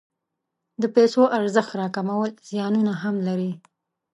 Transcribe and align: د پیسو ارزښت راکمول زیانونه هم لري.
د 0.81 0.83
پیسو 0.95 1.21
ارزښت 1.37 1.71
راکمول 1.81 2.29
زیانونه 2.49 2.93
هم 3.03 3.15
لري. 3.27 3.51